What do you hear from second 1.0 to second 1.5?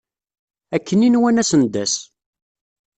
i nwan ad